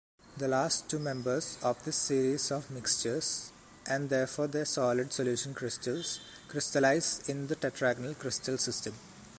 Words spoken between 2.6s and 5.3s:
mixtures, and therefore their solid